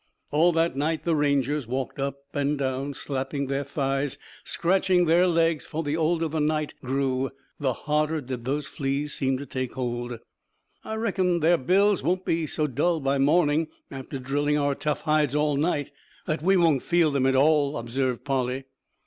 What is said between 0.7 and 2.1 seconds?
night the Rangers walked